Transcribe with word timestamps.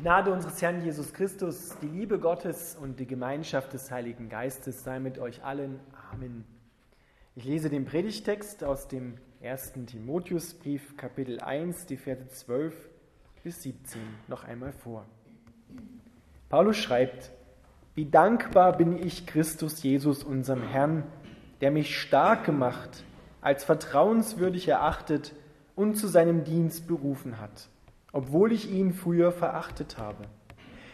Gnade 0.00 0.30
unseres 0.30 0.62
Herrn 0.62 0.84
Jesus 0.84 1.12
Christus, 1.12 1.74
die 1.82 1.88
Liebe 1.88 2.20
Gottes 2.20 2.76
und 2.80 3.00
die 3.00 3.06
Gemeinschaft 3.08 3.72
des 3.72 3.90
Heiligen 3.90 4.28
Geistes 4.28 4.84
sei 4.84 5.00
mit 5.00 5.18
euch 5.18 5.42
allen. 5.42 5.80
Amen. 6.12 6.44
Ich 7.34 7.44
lese 7.44 7.68
den 7.68 7.84
Predigtext 7.84 8.62
aus 8.62 8.86
dem 8.86 9.14
1. 9.42 9.72
Timotheusbrief, 9.86 10.96
Kapitel 10.96 11.40
1, 11.40 11.86
die 11.86 11.96
Verse 11.96 12.28
12 12.28 12.76
bis 13.42 13.60
17 13.64 14.00
noch 14.28 14.44
einmal 14.44 14.70
vor. 14.70 15.04
Paulus 16.48 16.76
schreibt, 16.76 17.32
wie 17.96 18.08
dankbar 18.08 18.76
bin 18.76 19.04
ich 19.04 19.26
Christus 19.26 19.82
Jesus, 19.82 20.22
unserem 20.22 20.62
Herrn, 20.62 21.02
der 21.60 21.72
mich 21.72 21.98
stark 21.98 22.44
gemacht, 22.44 23.02
als 23.40 23.64
vertrauenswürdig 23.64 24.68
erachtet 24.68 25.34
und 25.74 25.96
zu 25.96 26.06
seinem 26.06 26.44
Dienst 26.44 26.86
berufen 26.86 27.40
hat 27.40 27.68
obwohl 28.12 28.52
ich 28.52 28.70
ihn 28.70 28.92
früher 28.92 29.32
verachtet 29.32 29.98
habe. 29.98 30.24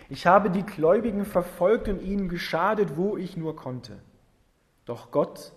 Ich 0.08 0.26
habe 0.26 0.50
die 0.50 0.64
Gläubigen 0.64 1.24
verfolgt 1.24 1.88
und 1.88 2.02
ihnen 2.02 2.28
geschadet, 2.28 2.96
wo 2.96 3.16
ich 3.16 3.36
nur 3.36 3.56
konnte. 3.56 4.00
Doch 4.84 5.10
Gott 5.10 5.52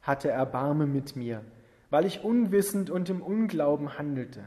hatte 0.00 0.30
Erbarme 0.30 0.86
mit 0.86 1.16
mir, 1.16 1.44
weil 1.90 2.06
ich 2.06 2.24
unwissend 2.24 2.88
und 2.88 3.10
im 3.10 3.20
Unglauben 3.20 3.98
handelte. 3.98 4.44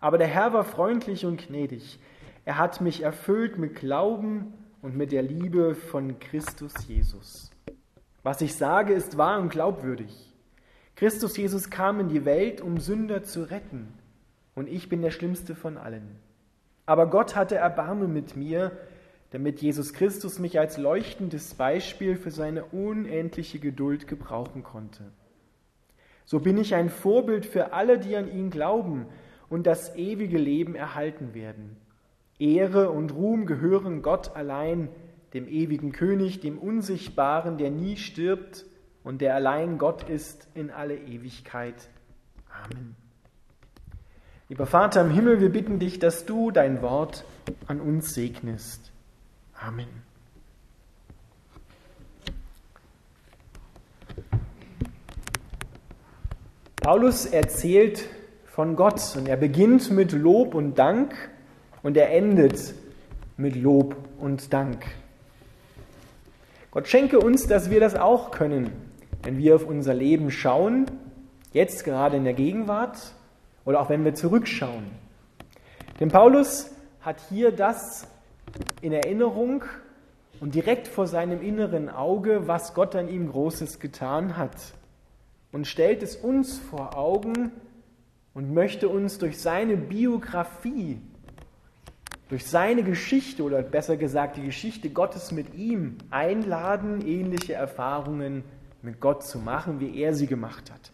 Aber 0.00 0.18
der 0.18 0.26
Herr 0.26 0.52
war 0.52 0.64
freundlich 0.64 1.24
und 1.24 1.46
gnädig. 1.46 2.00
Er 2.44 2.58
hat 2.58 2.80
mich 2.80 3.02
erfüllt 3.02 3.58
mit 3.58 3.76
Glauben 3.76 4.54
und 4.82 4.96
mit 4.96 5.12
der 5.12 5.22
Liebe 5.22 5.74
von 5.74 6.18
Christus 6.18 6.72
Jesus. 6.86 7.50
Was 8.22 8.40
ich 8.40 8.56
sage, 8.56 8.92
ist 8.92 9.18
wahr 9.18 9.38
und 9.38 9.50
glaubwürdig. 9.50 10.32
Christus 10.96 11.36
Jesus 11.36 11.70
kam 11.70 12.00
in 12.00 12.08
die 12.08 12.24
Welt, 12.24 12.60
um 12.60 12.78
Sünder 12.78 13.22
zu 13.22 13.44
retten 13.44 13.97
und 14.58 14.68
ich 14.68 14.88
bin 14.88 15.02
der 15.02 15.12
schlimmste 15.12 15.54
von 15.54 15.76
allen. 15.78 16.16
Aber 16.84 17.08
Gott 17.08 17.36
hatte 17.36 17.54
Erbarme 17.54 18.08
mit 18.08 18.34
mir, 18.34 18.72
damit 19.30 19.60
Jesus 19.60 19.92
Christus 19.92 20.40
mich 20.40 20.58
als 20.58 20.78
leuchtendes 20.78 21.54
Beispiel 21.54 22.16
für 22.16 22.32
seine 22.32 22.64
unendliche 22.64 23.60
Geduld 23.60 24.08
gebrauchen 24.08 24.64
konnte. 24.64 25.04
So 26.24 26.40
bin 26.40 26.58
ich 26.58 26.74
ein 26.74 26.88
Vorbild 26.88 27.46
für 27.46 27.72
alle, 27.72 28.00
die 28.00 28.16
an 28.16 28.28
ihn 28.30 28.50
glauben 28.50 29.06
und 29.48 29.66
das 29.66 29.94
ewige 29.94 30.38
Leben 30.38 30.74
erhalten 30.74 31.34
werden. 31.34 31.76
Ehre 32.40 32.90
und 32.90 33.14
Ruhm 33.14 33.46
gehören 33.46 34.02
Gott 34.02 34.34
allein, 34.34 34.88
dem 35.34 35.46
ewigen 35.46 35.92
König, 35.92 36.40
dem 36.40 36.58
Unsichtbaren, 36.58 37.58
der 37.58 37.70
nie 37.70 37.96
stirbt 37.96 38.66
und 39.04 39.20
der 39.20 39.36
allein 39.36 39.78
Gott 39.78 40.08
ist 40.08 40.48
in 40.54 40.70
alle 40.70 40.96
Ewigkeit. 40.96 41.90
Amen. 42.50 43.07
Lieber 44.50 44.64
Vater 44.64 45.02
im 45.02 45.10
Himmel, 45.10 45.42
wir 45.42 45.50
bitten 45.50 45.78
dich, 45.78 45.98
dass 45.98 46.24
du 46.24 46.50
dein 46.50 46.80
Wort 46.80 47.24
an 47.66 47.82
uns 47.82 48.14
segnest. 48.14 48.92
Amen. 49.54 49.88
Paulus 56.76 57.26
erzählt 57.26 58.08
von 58.46 58.74
Gott 58.74 59.14
und 59.18 59.28
er 59.28 59.36
beginnt 59.36 59.90
mit 59.90 60.12
Lob 60.12 60.54
und 60.54 60.78
Dank 60.78 61.14
und 61.82 61.98
er 61.98 62.10
endet 62.10 62.72
mit 63.36 63.54
Lob 63.54 63.96
und 64.18 64.50
Dank. 64.54 64.86
Gott 66.70 66.88
schenke 66.88 67.20
uns, 67.20 67.46
dass 67.46 67.68
wir 67.68 67.80
das 67.80 67.96
auch 67.96 68.30
können, 68.30 68.72
wenn 69.22 69.36
wir 69.36 69.56
auf 69.56 69.66
unser 69.66 69.92
Leben 69.92 70.30
schauen, 70.30 70.86
jetzt 71.52 71.84
gerade 71.84 72.16
in 72.16 72.24
der 72.24 72.32
Gegenwart 72.32 73.12
oder 73.68 73.82
auch 73.82 73.90
wenn 73.90 74.02
wir 74.02 74.14
zurückschauen. 74.14 74.86
Denn 76.00 76.08
Paulus 76.08 76.70
hat 77.02 77.20
hier 77.28 77.52
das 77.52 78.08
in 78.80 78.94
Erinnerung 78.94 79.62
und 80.40 80.54
direkt 80.54 80.88
vor 80.88 81.06
seinem 81.06 81.42
inneren 81.42 81.90
Auge, 81.90 82.48
was 82.48 82.72
Gott 82.72 82.96
an 82.96 83.10
ihm 83.10 83.30
Großes 83.30 83.78
getan 83.78 84.38
hat. 84.38 84.56
Und 85.52 85.66
stellt 85.66 86.02
es 86.02 86.16
uns 86.16 86.58
vor 86.58 86.96
Augen 86.96 87.52
und 88.32 88.54
möchte 88.54 88.88
uns 88.88 89.18
durch 89.18 89.38
seine 89.38 89.76
Biografie, 89.76 90.98
durch 92.30 92.46
seine 92.46 92.82
Geschichte 92.82 93.42
oder 93.42 93.60
besser 93.60 93.98
gesagt 93.98 94.38
die 94.38 94.46
Geschichte 94.46 94.88
Gottes 94.88 95.30
mit 95.30 95.54
ihm 95.54 95.98
einladen, 96.08 97.06
ähnliche 97.06 97.52
Erfahrungen 97.52 98.44
mit 98.80 98.98
Gott 98.98 99.24
zu 99.24 99.38
machen, 99.38 99.78
wie 99.78 100.00
er 100.00 100.14
sie 100.14 100.26
gemacht 100.26 100.70
hat. 100.70 100.90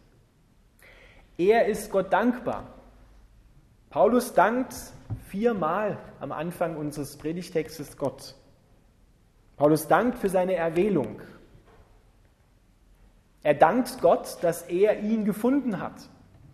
Er 1.37 1.67
ist 1.67 1.91
Gott 1.91 2.12
dankbar. 2.12 2.67
Paulus 3.91 4.34
dankt 4.34 4.75
viermal 5.28 5.99
am 6.21 6.33
Anfang 6.33 6.77
unseres 6.77 7.17
Predigtextes 7.17 7.97
Gott. 7.97 8.34
Paulus 9.56 9.89
dankt 9.89 10.19
für 10.19 10.28
seine 10.28 10.55
Erwählung. 10.55 11.21
Er 13.43 13.55
dankt 13.55 14.00
Gott, 14.00 14.39
dass 14.43 14.62
er 14.62 15.00
ihn 15.00 15.25
gefunden 15.25 15.81
hat. 15.81 16.09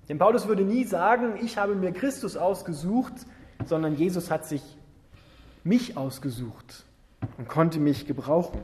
Denn 0.08 0.18
Paulus 0.18 0.48
würde 0.48 0.64
nie 0.64 0.84
sagen, 0.84 1.38
ich 1.40 1.56
habe 1.56 1.74
mir 1.74 1.92
Christus 1.92 2.36
ausgesucht, 2.36 3.12
sondern 3.66 3.94
Jesus 3.94 4.30
hat 4.30 4.44
sich 4.46 4.62
mich 5.62 5.96
ausgesucht 5.96 6.84
und 7.38 7.48
konnte 7.48 7.78
mich 7.80 8.06
gebrauchen. 8.06 8.60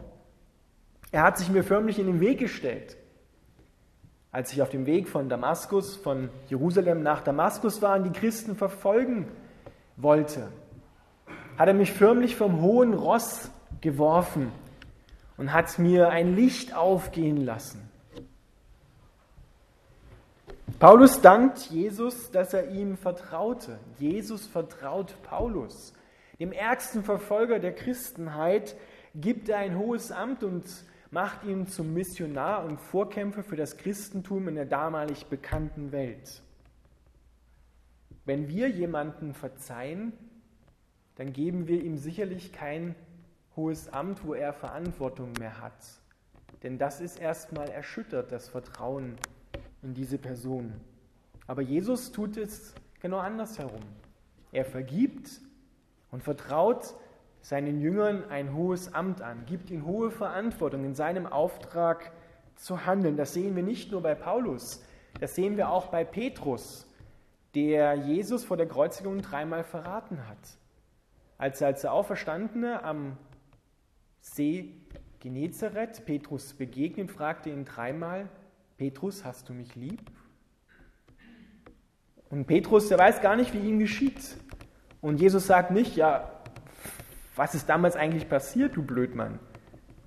Er 1.13 1.23
hat 1.23 1.39
sich 1.39 1.51
mir 1.51 1.63
förmlich 1.63 1.99
in 1.99 2.07
den 2.07 2.21
Weg 2.21 2.39
gestellt 2.39 2.97
als 4.37 4.53
ich 4.53 4.61
auf 4.61 4.69
dem 4.69 4.85
Weg 4.85 5.09
von 5.09 5.31
Damaskus, 5.31 5.97
von 5.97 6.29
Jerusalem 6.51 7.03
nach 7.03 7.23
Damaskus 7.23 7.81
war 7.81 7.97
und 7.97 8.05
die 8.05 8.13
Christen 8.13 8.55
verfolgen 8.55 9.27
wollte, 9.97 10.49
hat 11.57 11.69
er 11.69 11.73
mich 11.73 11.91
förmlich 11.91 12.37
vom 12.37 12.61
hohen 12.61 12.93
Ross 12.93 13.51
geworfen 13.81 14.53
und 15.39 15.55
hat 15.55 15.79
mir 15.79 16.11
ein 16.11 16.37
Licht 16.37 16.77
aufgehen 16.77 17.47
lassen. 17.47 17.81
Paulus 20.79 21.23
dankt 21.23 21.71
Jesus, 21.71 22.31
dass 22.31 22.53
er 22.53 22.69
ihm 22.73 22.99
vertraute. 22.99 23.79
Jesus 23.99 24.47
vertraut 24.47 25.15
Paulus. 25.23 25.95
Dem 26.39 26.53
ärgsten 26.53 27.05
Verfolger 27.05 27.59
der 27.59 27.73
Christenheit 27.73 28.77
gibt 29.15 29.49
er 29.49 29.61
ein 29.61 29.79
hohes 29.79 30.13
Amt 30.13 30.45
und 30.45 30.67
macht 31.11 31.45
ihn 31.45 31.67
zum 31.67 31.95
Missionar 31.95 32.65
und 32.65 32.81
Vorkämpfer 32.81 33.43
für 33.43 33.57
das 33.57 33.77
Christentum 33.77 34.49
in 34.49 34.55
der 34.57 34.67
damalig 34.67 35.27
bekannten 35.27 35.93
Welt. 35.93 36.43
Wenn 38.25 38.49
wir 38.49 38.69
jemanden 38.69 39.35
verzeihen, 39.35 40.13
dann 41.15 41.33
geben 41.33 41.69
wir 41.69 41.83
ihm 41.83 41.97
sicherlich 41.97 42.53
kein 42.53 42.95
hohes 43.55 43.89
Amt, 43.89 44.25
wo 44.27 44.35
er 44.35 44.53
Verantwortung 44.53 45.33
mehr 45.39 45.61
hat. 45.61 45.87
Denn 46.63 46.79
das 46.79 47.01
ist 47.01 47.19
erstmal 47.19 47.69
erschüttert, 47.69 48.33
das 48.33 48.49
Vertrauen 48.49 49.17
in 49.83 49.95
diese 49.95 50.19
Person. 50.19 50.75
Aber 51.47 51.63
Jesus 51.63 52.13
tut 52.13 52.37
es 52.37 52.75
genau 53.01 53.19
andersherum. 53.19 53.83
Er 54.53 54.65
vergibt 54.65 55.41
und 56.11 56.23
vertraut 56.23 56.95
seinen 57.47 57.81
Jüngern 57.81 58.29
ein 58.29 58.57
hohes 58.57 58.93
Amt 58.93 59.23
an, 59.23 59.47
gibt 59.47 59.71
ihnen 59.71 59.87
hohe 59.87 60.11
Verantwortung 60.11 60.85
in 60.85 60.97
seinem 60.97 61.27
Auftrag 61.27 62.11
zu 62.57 62.87
handeln. 62.87 63.17
Das 63.17 63.35
sehen 63.35 63.55
wir 63.55 63.63
nicht 63.63 63.93
nur 63.93 64.03
bei 64.03 64.17
Paulus, 64.17 64.83
das 65.21 65.37
sehen 65.37 65.57
wir 65.57 65.71
auch 65.71 65.87
bei 65.87 66.03
Petrus, 66.03 66.93
der 67.55 67.95
Jesus 67.95 68.43
vor 68.43 68.57
der 68.57 68.67
Kreuzigung 68.67 69.23
dreimal 69.23 69.63
verraten 69.63 70.27
hat. 70.27 70.59
Als 71.39 71.61
er 71.61 71.69
als 71.69 71.83
der 71.83 71.93
Auferstandene 71.93 72.83
am 72.83 73.17
See 74.21 74.75
Genezareth 75.21 76.05
Petrus 76.05 76.53
begegnet, 76.53 77.13
fragte 77.13 77.51
ihn 77.51 77.65
dreimal, 77.65 78.29
Petrus, 78.77 79.25
hast 79.25 79.49
du 79.49 79.53
mich 79.53 79.77
lieb? 79.77 80.03
Und 82.29 82.49
Petrus, 82.49 82.89
der 82.89 82.99
weiß 82.99 83.21
gar 83.21 83.37
nicht, 83.37 83.55
wie 83.55 83.61
ihm 83.61 83.79
geschieht. 83.79 84.37
Und 85.01 85.21
Jesus 85.21 85.47
sagt 85.47 85.71
nicht, 85.71 85.95
ja, 85.95 86.33
was 87.37 87.55
ist 87.55 87.69
damals 87.69 87.97
eigentlich 87.97 88.29
passiert, 88.29 88.77
du 88.77 88.83
Blödmann? 88.83 89.39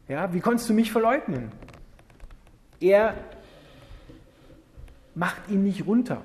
Ja, 0.08 0.34
wie 0.34 0.40
konntest 0.40 0.68
du 0.70 0.74
mich 0.74 0.92
verleugnen? 0.92 1.52
Er 2.80 3.14
macht 5.14 5.50
ihn 5.50 5.64
nicht 5.64 5.86
runter, 5.86 6.24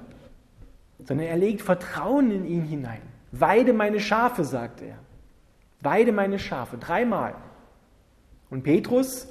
sondern 1.05 1.27
er 1.27 1.37
legt 1.37 1.62
Vertrauen 1.62 2.31
in 2.31 2.47
ihn 2.47 2.62
hinein. 2.62 3.03
Weide 3.33 3.73
meine 3.73 4.01
Schafe, 4.01 4.45
sagt 4.45 4.81
er. 4.81 4.97
Weide 5.81 6.12
meine 6.12 6.39
Schafe, 6.39 6.79
dreimal. 6.79 7.35
Und 8.49 8.62
Petrus 8.62 9.29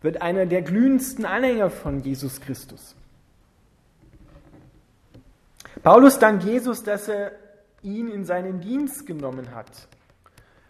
wird 0.00 0.20
einer 0.20 0.46
der 0.46 0.62
glühendsten 0.62 1.24
Anhänger 1.24 1.70
von 1.70 2.00
Jesus 2.02 2.40
Christus. 2.40 2.96
Paulus 5.82 6.18
dankt 6.18 6.44
Jesus, 6.44 6.82
dass 6.82 7.08
er 7.08 7.32
ihn 7.82 8.08
in 8.08 8.24
seinen 8.24 8.60
Dienst 8.60 9.06
genommen 9.06 9.54
hat. 9.54 9.88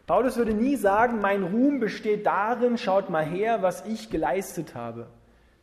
Paulus 0.06 0.36
würde 0.36 0.54
nie 0.54 0.76
sagen, 0.76 1.20
mein 1.20 1.42
Ruhm 1.42 1.80
besteht 1.80 2.26
darin, 2.26 2.76
schaut 2.76 3.08
mal 3.08 3.24
her, 3.24 3.62
was 3.62 3.86
ich 3.86 4.10
geleistet 4.10 4.74
habe, 4.74 5.08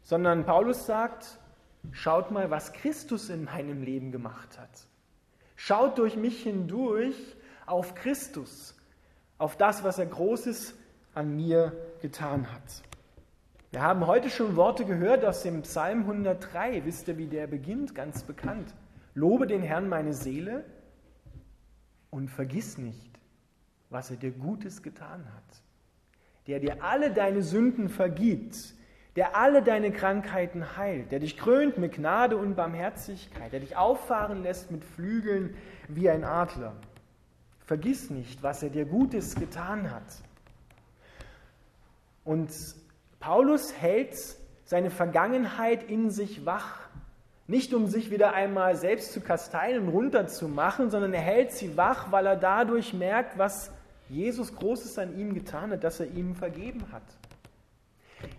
sondern 0.02 0.46
Paulus 0.46 0.86
sagt, 0.86 1.38
schaut 1.92 2.32
mal, 2.32 2.50
was 2.50 2.74
Christus 2.74 3.30
in 3.30 3.46
meinem 3.46 3.84
Leben 3.84 4.12
gemacht 4.12 4.60
hat. 4.60 4.88
Schaut 5.56 6.00
durch 6.00 6.16
mich 6.16 6.42
hindurch, 6.42 7.16
auf 7.68 7.96
Christus, 7.96 8.76
auf 9.38 9.58
das, 9.58 9.84
was 9.84 10.00
er 10.00 10.08
Großes 10.08 10.76
an 11.14 11.36
mir 11.36 11.74
getan 12.02 12.52
hat. 12.52 12.84
Wir 13.72 13.82
haben 13.82 14.06
heute 14.06 14.30
schon 14.30 14.58
Worte 14.58 14.84
gehört 14.84 15.24
aus 15.24 15.44
dem 15.44 15.62
Psalm 15.62 16.02
103. 16.02 16.84
Wisst 16.84 17.08
ihr, 17.08 17.18
wie 17.18 17.28
der 17.28 17.48
beginnt? 17.48 17.96
Ganz 17.96 18.24
bekannt. 18.24 18.74
Lobe 19.14 19.48
den 19.48 19.62
Herrn 19.62 19.88
meine 19.88 20.14
Seele 20.14 20.66
und 22.10 22.30
vergiss 22.30 22.78
nicht, 22.78 23.11
was 23.92 24.10
er 24.10 24.18
dir 24.18 24.32
Gutes 24.32 24.82
getan 24.82 25.26
hat. 25.36 25.62
Der 26.48 26.60
dir 26.60 26.84
alle 26.84 27.12
deine 27.12 27.44
Sünden 27.44 27.90
vergibt, 27.90 28.74
der 29.16 29.36
alle 29.36 29.62
deine 29.62 29.92
Krankheiten 29.92 30.78
heilt, 30.78 31.12
der 31.12 31.20
dich 31.20 31.38
krönt 31.38 31.78
mit 31.78 31.94
Gnade 31.94 32.38
und 32.38 32.56
Barmherzigkeit, 32.56 33.52
der 33.52 33.60
dich 33.60 33.76
auffahren 33.76 34.42
lässt 34.42 34.72
mit 34.72 34.84
Flügeln 34.84 35.56
wie 35.90 36.10
ein 36.10 36.24
Adler. 36.24 36.74
Vergiss 37.66 38.10
nicht, 38.10 38.42
was 38.42 38.64
er 38.64 38.70
dir 38.70 38.86
Gutes 38.86 39.36
getan 39.36 39.92
hat. 39.92 40.04
Und 42.24 42.50
Paulus 43.20 43.74
hält 43.80 44.16
seine 44.64 44.90
Vergangenheit 44.90 45.84
in 45.84 46.10
sich 46.10 46.46
wach. 46.46 46.80
Nicht 47.48 47.74
um 47.74 47.88
sich 47.88 48.10
wieder 48.10 48.34
einmal 48.34 48.78
selbst 48.78 49.12
zu 49.12 49.20
kasteien 49.20 49.84
und 49.84 49.90
runterzumachen, 49.90 50.90
sondern 50.90 51.14
er 51.14 51.22
hält 51.22 51.52
sie 51.52 51.76
wach, 51.76 52.12
weil 52.12 52.26
er 52.26 52.38
dadurch 52.38 52.94
merkt, 52.94 53.38
was 53.38 53.72
Jesus 54.12 54.54
Großes 54.54 55.00
an 55.00 55.18
ihm 55.18 55.34
getan 55.34 55.72
hat, 55.72 55.84
dass 55.84 56.02
er 56.02 56.08
ihm 56.08 56.36
vergeben 56.36 56.84
hat. 56.92 57.04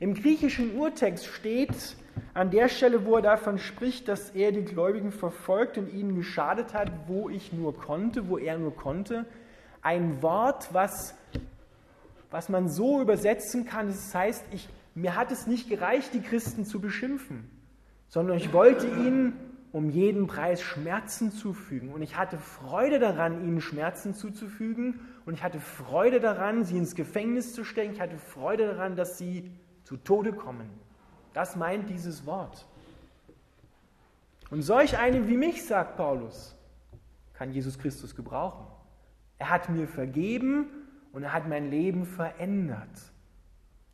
Im 0.01 0.15
griechischen 0.15 0.77
Urtext 0.77 1.27
steht 1.27 1.97
an 2.35 2.51
der 2.51 2.69
Stelle, 2.69 3.07
wo 3.07 3.17
er 3.17 3.23
davon 3.23 3.59
spricht, 3.59 4.07
dass 4.07 4.31
er 4.31 4.53
die 4.53 4.65
Gläubigen 4.65 5.13
verfolgt 5.13 5.79
und 5.79 5.93
ihnen 5.93 6.15
geschadet 6.15 6.75
hat, 6.75 6.91
wo 7.07 7.31
ich 7.31 7.53
nur 7.53 7.75
konnte, 7.75 8.29
wo 8.29 8.37
er 8.37 8.59
nur 8.59 8.77
konnte, 8.77 9.25
ein 9.81 10.23
Wort, 10.23 10.73
was, 10.73 11.15
was 12.31 12.51
man 12.51 12.69
so 12.69 13.01
übersetzen 13.01 13.65
kann. 13.65 13.89
Das 13.89 14.15
heißt, 14.15 14.45
ich, 14.53 14.69
mir 14.95 15.17
hat 15.17 15.33
es 15.33 15.47
nicht 15.47 15.71
gereicht, 15.71 16.13
die 16.13 16.21
Christen 16.21 16.67
zu 16.67 16.81
beschimpfen, 16.81 17.51
sondern 18.09 18.37
ich 18.37 18.53
wollte 18.53 18.87
ihnen 18.87 19.33
um 19.73 19.89
jeden 19.89 20.27
Preis 20.27 20.61
Schmerzen 20.61 21.33
zufügen. 21.33 21.93
Und 21.93 22.03
ich 22.03 22.19
hatte 22.19 22.37
Freude 22.37 22.99
daran, 22.99 23.43
ihnen 23.43 23.63
Schmerzen 23.63 24.15
zuzufügen. 24.15 25.01
Und 25.25 25.35
ich 25.35 25.43
hatte 25.43 25.61
Freude 25.61 26.21
daran, 26.21 26.65
sie 26.65 26.77
ins 26.77 26.95
Gefängnis 26.95 27.55
zu 27.55 27.65
stecken. 27.65 27.93
Ich 27.93 28.01
hatte 28.01 28.19
Freude 28.19 28.67
daran, 28.67 28.97
dass 28.97 29.19
sie 29.19 29.51
zu 29.85 29.97
Tode 29.97 30.33
kommen. 30.33 30.69
Das 31.33 31.57
meint 31.57 31.89
dieses 31.89 32.27
Wort. 32.27 32.67
Und 34.51 34.63
solch 34.63 34.99
einen 34.99 35.29
wie 35.29 35.37
mich, 35.37 35.65
sagt 35.65 35.97
Paulus, 35.97 36.57
kann 37.33 37.53
Jesus 37.53 37.79
Christus 37.79 38.15
gebrauchen. 38.15 38.67
Er 39.39 39.49
hat 39.51 39.69
mir 39.69 39.89
vergeben 39.89 40.67
und 41.13 41.23
er 41.23 41.33
hat 41.33 41.49
mein 41.49 41.71
Leben 41.71 42.05
verändert 42.05 43.13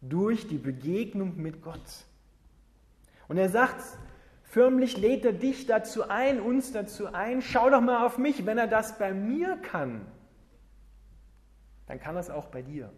durch 0.00 0.48
die 0.48 0.58
Begegnung 0.58 1.36
mit 1.36 1.62
Gott. 1.62 2.06
Und 3.28 3.36
er 3.36 3.48
sagt, 3.48 3.82
förmlich 4.42 4.96
lädt 4.96 5.24
er 5.24 5.32
dich 5.32 5.66
dazu 5.66 6.08
ein, 6.08 6.40
uns 6.40 6.72
dazu 6.72 7.06
ein, 7.06 7.42
schau 7.42 7.70
doch 7.70 7.80
mal 7.80 8.04
auf 8.04 8.18
mich, 8.18 8.46
wenn 8.46 8.58
er 8.58 8.66
das 8.66 8.98
bei 8.98 9.12
mir 9.12 9.56
kann, 9.56 10.00
dann 11.88 11.98
kann 11.98 12.16
es 12.16 12.30
auch 12.30 12.46
bei 12.46 12.62
dir 12.62 12.90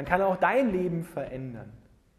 dann 0.00 0.04
kann 0.04 0.22
auch 0.22 0.36
dein 0.36 0.72
Leben 0.72 1.04
verändern. 1.04 1.70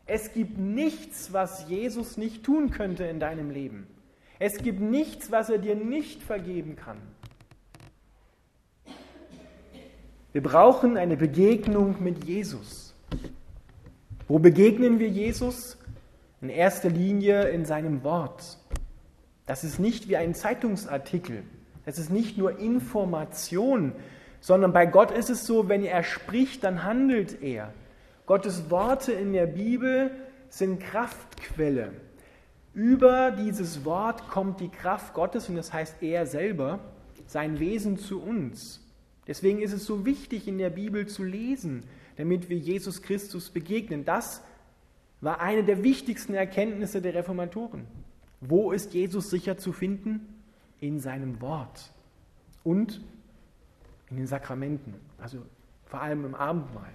Es 0.05 0.33
gibt 0.33 0.57
nichts, 0.57 1.33
was 1.33 1.67
Jesus 1.67 2.15
nicht 2.15 2.43
tun 2.43 2.69
könnte 2.69 3.05
in 3.05 3.19
deinem 3.19 3.49
Leben. 3.49 3.87
Es 4.37 4.57
gibt 4.57 4.79
nichts, 4.79 5.31
was 5.31 5.49
er 5.49 5.57
dir 5.57 5.75
nicht 5.75 6.21
vergeben 6.21 6.75
kann. 6.75 6.97
Wir 10.31 10.43
brauchen 10.43 10.95
eine 10.95 11.17
Begegnung 11.17 12.03
mit 12.03 12.23
Jesus. 12.23 12.93
Wo 14.27 14.39
begegnen 14.39 14.99
wir 14.99 15.09
Jesus? 15.09 15.77
In 16.39 16.49
erster 16.49 16.89
Linie 16.89 17.49
in 17.49 17.65
seinem 17.65 18.03
Wort. 18.03 18.57
Das 19.45 19.63
ist 19.63 19.79
nicht 19.79 20.07
wie 20.07 20.17
ein 20.17 20.33
Zeitungsartikel. 20.33 21.43
Das 21.85 21.97
ist 21.97 22.11
nicht 22.11 22.37
nur 22.37 22.59
Information, 22.59 23.93
sondern 24.41 24.73
bei 24.73 24.85
Gott 24.85 25.11
ist 25.11 25.29
es 25.29 25.45
so, 25.45 25.69
wenn 25.69 25.83
er 25.83 26.03
spricht, 26.03 26.63
dann 26.63 26.83
handelt 26.83 27.41
er. 27.41 27.73
Gottes 28.25 28.69
Worte 28.69 29.13
in 29.13 29.33
der 29.33 29.45
Bibel 29.45 30.11
sind 30.49 30.81
Kraftquelle. 30.81 31.93
Über 32.73 33.31
dieses 33.31 33.85
Wort 33.85 34.27
kommt 34.27 34.59
die 34.59 34.69
Kraft 34.69 35.13
Gottes 35.13 35.47
und 35.47 35.55
das 35.55 35.71
heißt 35.71 36.01
er 36.01 36.25
selber, 36.25 36.79
sein 37.27 37.59
Wesen 37.59 37.97
zu 37.97 38.21
uns. 38.21 38.81
Deswegen 39.27 39.61
ist 39.61 39.73
es 39.73 39.85
so 39.85 40.05
wichtig, 40.05 40.47
in 40.47 40.57
der 40.57 40.71
Bibel 40.71 41.07
zu 41.07 41.23
lesen, 41.23 41.83
damit 42.17 42.49
wir 42.49 42.57
Jesus 42.57 43.01
Christus 43.01 43.49
begegnen. 43.49 44.05
Das 44.05 44.41
war 45.21 45.39
eine 45.39 45.63
der 45.63 45.83
wichtigsten 45.83 46.33
Erkenntnisse 46.33 47.01
der 47.01 47.13
Reformatoren. 47.13 47.85
Wo 48.39 48.71
ist 48.71 48.93
Jesus 48.93 49.29
sicher 49.29 49.57
zu 49.57 49.71
finden? 49.71 50.41
In 50.79 50.99
seinem 50.99 51.41
Wort 51.41 51.91
und 52.63 53.01
in 54.11 54.17
den 54.17 54.27
Sakramenten, 54.27 54.93
also 55.19 55.39
vor 55.85 56.01
allem 56.01 56.25
im 56.25 56.35
Abendmahl. 56.35 56.91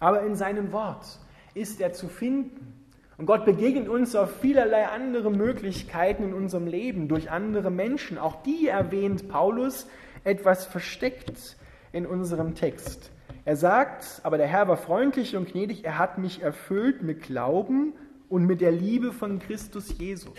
Aber 0.00 0.22
in 0.22 0.34
seinem 0.34 0.72
Wort 0.72 1.06
ist 1.54 1.80
er 1.80 1.92
zu 1.92 2.08
finden. 2.08 2.74
Und 3.18 3.26
Gott 3.26 3.46
begegnet 3.46 3.88
uns 3.88 4.14
auf 4.14 4.40
vielerlei 4.40 4.88
andere 4.88 5.30
Möglichkeiten 5.30 6.24
in 6.24 6.34
unserem 6.34 6.66
Leben, 6.66 7.08
durch 7.08 7.30
andere 7.30 7.70
Menschen. 7.70 8.18
Auch 8.18 8.42
die 8.42 8.68
erwähnt 8.68 9.28
Paulus 9.28 9.86
etwas 10.24 10.66
versteckt 10.66 11.56
in 11.92 12.04
unserem 12.04 12.54
Text. 12.54 13.10
Er 13.46 13.56
sagt, 13.56 14.20
aber 14.22 14.38
der 14.38 14.48
Herr 14.48 14.68
war 14.68 14.76
freundlich 14.76 15.36
und 15.36 15.52
gnädig, 15.52 15.84
er 15.84 15.98
hat 15.98 16.18
mich 16.18 16.42
erfüllt 16.42 17.02
mit 17.02 17.22
Glauben 17.22 17.94
und 18.28 18.44
mit 18.44 18.60
der 18.60 18.72
Liebe 18.72 19.12
von 19.12 19.38
Christus 19.38 19.96
Jesus. 19.96 20.34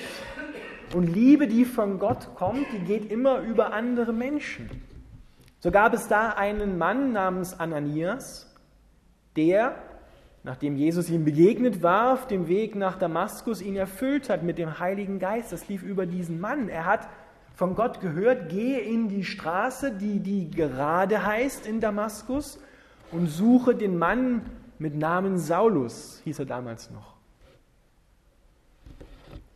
Und 0.93 1.07
Liebe, 1.07 1.47
die 1.47 1.65
von 1.65 1.99
Gott 1.99 2.35
kommt, 2.35 2.65
die 2.73 2.79
geht 2.79 3.11
immer 3.11 3.39
über 3.39 3.73
andere 3.73 4.13
Menschen. 4.13 4.69
So 5.59 5.71
gab 5.71 5.93
es 5.93 6.07
da 6.07 6.29
einen 6.29 6.77
Mann 6.77 7.13
namens 7.13 7.59
Ananias, 7.59 8.53
der, 9.35 9.75
nachdem 10.43 10.75
Jesus 10.75 11.09
ihm 11.09 11.25
begegnet 11.25 11.81
war, 11.81 12.13
auf 12.13 12.27
dem 12.27 12.47
Weg 12.47 12.75
nach 12.75 12.97
Damaskus 12.97 13.61
ihn 13.61 13.75
erfüllt 13.75 14.29
hat 14.29 14.43
mit 14.43 14.57
dem 14.57 14.79
Heiligen 14.79 15.19
Geist. 15.19 15.51
Das 15.51 15.67
lief 15.67 15.81
über 15.81 16.05
diesen 16.05 16.39
Mann. 16.39 16.69
Er 16.69 16.85
hat 16.85 17.07
von 17.55 17.73
Gott 17.73 18.01
gehört, 18.01 18.49
gehe 18.49 18.79
in 18.79 19.09
die 19.09 19.23
Straße, 19.23 19.91
die 19.91 20.19
die 20.19 20.51
gerade 20.51 21.25
heißt 21.25 21.65
in 21.65 21.81
Damaskus, 21.81 22.59
und 23.11 23.27
suche 23.27 23.73
den 23.73 23.97
Mann 23.97 24.43
mit 24.77 24.95
Namen 24.95 25.39
Saulus, 25.39 26.21
hieß 26.23 26.39
er 26.39 26.45
damals 26.45 26.91
noch. 26.91 27.15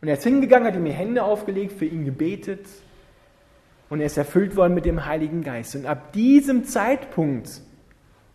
Und 0.00 0.08
er 0.08 0.14
ist 0.14 0.24
hingegangen, 0.24 0.66
hat 0.66 0.74
ihm 0.74 0.84
die 0.84 0.90
Hände 0.90 1.22
aufgelegt, 1.22 1.72
für 1.72 1.84
ihn 1.84 2.04
gebetet, 2.04 2.66
und 3.92 4.00
er 4.00 4.06
ist 4.06 4.16
erfüllt 4.16 4.56
worden 4.56 4.72
mit 4.72 4.86
dem 4.86 5.04
Heiligen 5.04 5.42
Geist. 5.42 5.76
Und 5.76 5.84
ab 5.84 6.14
diesem 6.14 6.64
Zeitpunkt 6.64 7.60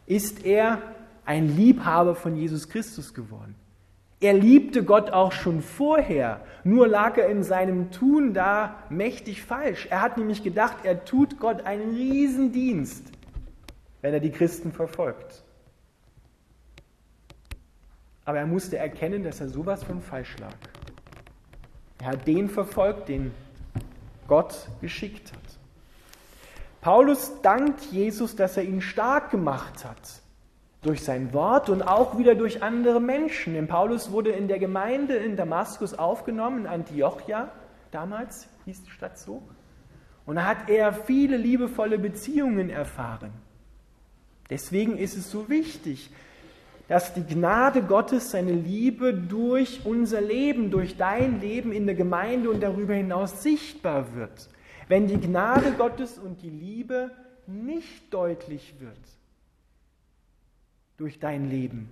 ist 0.06 0.46
er 0.46 0.84
ein 1.26 1.58
Liebhaber 1.58 2.14
von 2.14 2.36
Jesus 2.36 2.70
Christus 2.70 3.16
geworden. 3.16 3.56
Er 4.20 4.36
liebte 4.36 4.84
Gott 4.84 5.10
auch 5.10 5.32
schon 5.32 5.64
vorher, 5.64 6.42
nur 6.64 6.88
lag 6.88 7.18
er 7.18 7.30
in 7.30 7.42
seinem 7.42 7.90
Tun 7.90 8.36
da 8.36 8.84
mächtig 8.92 9.42
falsch. 9.42 9.88
Er 9.90 10.04
hat 10.04 10.20
nämlich 10.20 10.44
gedacht, 10.44 10.78
er 10.84 11.06
tut 11.06 11.40
Gott 11.40 11.66
einen 11.66 11.96
Riesendienst, 11.96 13.06
wenn 14.04 14.14
er 14.14 14.20
die 14.20 14.30
Christen 14.30 14.72
verfolgt. 14.72 15.44
Aber 18.26 18.38
er 18.38 18.46
musste 18.46 18.78
erkennen, 18.78 19.24
dass 19.24 19.42
er 19.42 19.50
sowas 19.50 19.84
von 19.84 20.02
falsch 20.02 20.38
lag. 20.38 20.54
Er 22.00 22.10
hat 22.10 22.28
den 22.28 22.48
verfolgt, 22.48 23.10
den 23.10 23.32
Gott 24.28 24.68
geschickt 24.82 25.32
hat. 25.32 25.47
Paulus 26.82 27.42
dankt 27.42 27.82
Jesus, 27.92 28.36
dass 28.36 28.58
er 28.58 28.64
ihn 28.64 28.82
stark 28.82 29.32
gemacht 29.32 29.84
hat 29.84 30.22
durch 30.82 31.04
sein 31.04 31.34
Wort 31.34 31.70
und 31.70 31.82
auch 31.82 32.18
wieder 32.18 32.36
durch 32.36 32.64
andere 32.64 33.02
Menschen. 33.02 33.56
Denn 33.56 33.68
Paulus 33.68 34.12
wurde 34.12 34.32
in 34.32 34.48
der 34.48 34.60
Gemeinde 34.60 35.16
in 35.16 35.36
Damaskus 35.36 35.94
aufgenommen, 35.94 36.60
in 36.60 36.68
Antiochia, 36.68 37.50
damals 37.92 38.48
hieß 38.66 38.84
die 38.84 38.92
Stadt 38.92 39.18
so. 39.18 39.42
Und 40.26 40.36
da 40.36 40.46
hat 40.46 40.70
er 40.70 40.94
viele 40.94 41.38
liebevolle 41.38 41.98
Beziehungen 41.98 42.70
erfahren. 42.70 43.32
Deswegen 44.50 44.98
ist 44.98 45.18
es 45.18 45.32
so 45.32 45.50
wichtig, 45.50 46.12
dass 46.88 47.14
die 47.14 47.24
Gnade 47.24 47.82
Gottes, 47.82 48.32
seine 48.32 48.54
Liebe 48.54 49.14
durch 49.14 49.82
unser 49.84 50.22
Leben, 50.22 50.72
durch 50.72 50.96
dein 50.96 51.42
Leben 51.42 51.72
in 51.74 51.86
der 51.86 51.96
Gemeinde 51.96 52.50
und 52.50 52.62
darüber 52.62 52.94
hinaus 52.94 53.44
sichtbar 53.44 54.16
wird. 54.16 54.50
Wenn 54.88 55.08
die 55.08 55.20
Gnade 55.20 55.74
Gottes 55.74 56.18
und 56.18 56.42
die 56.42 56.50
Liebe 56.50 57.12
nicht 57.46 58.14
deutlich 58.14 58.76
wird 58.80 59.00
durch 60.98 61.20
dein 61.20 61.50
Leben, 61.50 61.90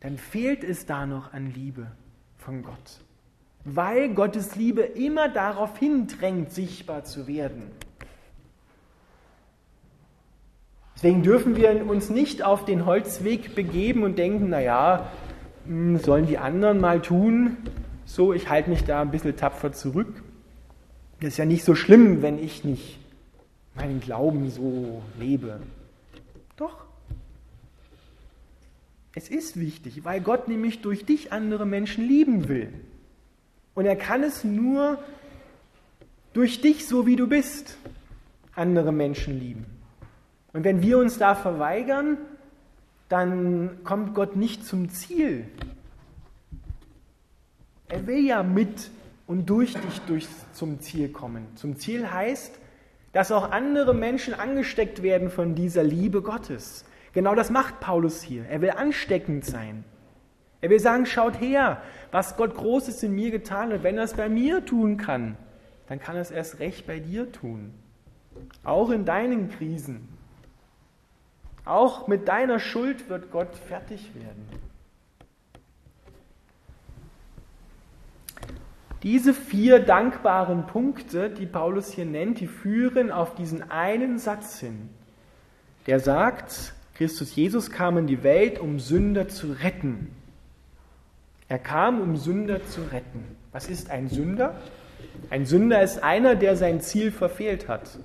dann 0.00 0.18
fehlt 0.18 0.64
es 0.64 0.86
da 0.86 1.06
noch 1.06 1.32
an 1.32 1.52
Liebe 1.52 1.90
von 2.36 2.62
Gott. 2.62 3.00
Weil 3.64 4.14
Gottes 4.14 4.54
Liebe 4.54 4.82
immer 4.82 5.28
darauf 5.28 5.78
hindrängt, 5.78 6.52
sichtbar 6.52 7.04
zu 7.04 7.26
werden. 7.26 7.70
Deswegen 10.94 11.22
dürfen 11.22 11.56
wir 11.56 11.86
uns 11.86 12.08
nicht 12.08 12.42
auf 12.42 12.64
den 12.64 12.86
Holzweg 12.86 13.54
begeben 13.54 14.02
und 14.02 14.18
denken, 14.18 14.48
naja, 14.48 15.10
hm, 15.66 15.98
sollen 15.98 16.26
die 16.26 16.38
anderen 16.38 16.80
mal 16.80 17.02
tun, 17.02 17.56
so, 18.04 18.32
ich 18.32 18.48
halte 18.48 18.70
mich 18.70 18.84
da 18.84 19.02
ein 19.02 19.10
bisschen 19.10 19.36
tapfer 19.36 19.72
zurück. 19.72 20.22
Das 21.20 21.30
ist 21.30 21.36
ja 21.38 21.44
nicht 21.44 21.64
so 21.64 21.74
schlimm, 21.74 22.22
wenn 22.22 22.42
ich 22.42 22.64
nicht 22.64 22.98
meinen 23.74 24.00
Glauben 24.00 24.50
so 24.50 25.02
lebe. 25.18 25.60
Doch. 26.56 26.84
Es 29.14 29.28
ist 29.30 29.58
wichtig, 29.58 30.04
weil 30.04 30.20
Gott 30.20 30.48
nämlich 30.48 30.82
durch 30.82 31.06
dich 31.06 31.32
andere 31.32 31.64
Menschen 31.64 32.06
lieben 32.06 32.48
will. 32.48 32.72
Und 33.74 33.86
er 33.86 33.96
kann 33.96 34.22
es 34.22 34.44
nur 34.44 34.98
durch 36.34 36.60
dich, 36.60 36.86
so 36.86 37.06
wie 37.06 37.16
du 37.16 37.26
bist, 37.26 37.78
andere 38.54 38.92
Menschen 38.92 39.38
lieben. 39.38 39.64
Und 40.52 40.64
wenn 40.64 40.82
wir 40.82 40.98
uns 40.98 41.16
da 41.18 41.34
verweigern, 41.34 42.18
dann 43.08 43.82
kommt 43.84 44.14
Gott 44.14 44.36
nicht 44.36 44.66
zum 44.66 44.90
Ziel. 44.90 45.46
Er 47.88 48.06
will 48.06 48.26
ja 48.26 48.42
mit 48.42 48.90
und 49.26 49.50
durch 49.50 49.74
dich 49.74 50.00
durch 50.06 50.26
zum 50.52 50.80
Ziel 50.80 51.08
kommen. 51.08 51.46
Zum 51.56 51.76
Ziel 51.76 52.10
heißt, 52.10 52.58
dass 53.12 53.32
auch 53.32 53.50
andere 53.50 53.94
Menschen 53.94 54.34
angesteckt 54.34 55.02
werden 55.02 55.30
von 55.30 55.54
dieser 55.54 55.82
Liebe 55.82 56.22
Gottes. 56.22 56.84
Genau 57.12 57.34
das 57.34 57.50
macht 57.50 57.80
Paulus 57.80 58.22
hier. 58.22 58.44
Er 58.46 58.60
will 58.60 58.70
ansteckend 58.70 59.44
sein. 59.44 59.84
Er 60.60 60.70
will 60.70 60.80
sagen, 60.80 61.06
schaut 61.06 61.40
her, 61.40 61.80
was 62.10 62.36
Gott 62.36 62.54
Großes 62.54 63.02
in 63.02 63.14
mir 63.14 63.30
getan 63.30 63.72
hat. 63.72 63.82
Wenn 63.82 63.96
er 63.96 64.04
es 64.04 64.14
bei 64.14 64.28
mir 64.28 64.64
tun 64.64 64.96
kann, 64.96 65.36
dann 65.86 65.98
kann 65.98 66.16
er 66.16 66.22
es 66.22 66.30
erst 66.30 66.60
recht 66.60 66.86
bei 66.86 66.98
dir 66.98 67.32
tun. 67.32 67.72
Auch 68.64 68.90
in 68.90 69.04
deinen 69.04 69.48
Krisen. 69.48 70.08
Auch 71.64 72.06
mit 72.06 72.28
deiner 72.28 72.58
Schuld 72.58 73.08
wird 73.08 73.30
Gott 73.30 73.54
fertig 73.54 74.14
werden. 74.14 74.46
Diese 79.02 79.34
vier 79.34 79.78
dankbaren 79.78 80.66
Punkte, 80.66 81.30
die 81.30 81.46
Paulus 81.46 81.92
hier 81.92 82.06
nennt, 82.06 82.40
die 82.40 82.46
führen 82.46 83.10
auf 83.10 83.34
diesen 83.34 83.70
einen 83.70 84.18
Satz 84.18 84.58
hin, 84.58 84.88
der 85.86 86.00
sagt, 86.00 86.72
Christus 86.94 87.36
Jesus 87.36 87.70
kam 87.70 87.98
in 87.98 88.06
die 88.06 88.22
Welt, 88.22 88.58
um 88.58 88.80
Sünder 88.80 89.28
zu 89.28 89.52
retten. 89.52 90.08
Er 91.48 91.58
kam, 91.58 92.00
um 92.00 92.16
Sünder 92.16 92.64
zu 92.64 92.80
retten. 92.90 93.22
Was 93.52 93.68
ist 93.68 93.90
ein 93.90 94.08
Sünder? 94.08 94.56
Ein 95.30 95.46
Sünder 95.46 95.82
ist 95.82 96.02
einer, 96.02 96.34
der 96.34 96.56
sein 96.56 96.80
Ziel 96.80 97.12
verfehlt 97.12 97.68
hat. 97.68 97.98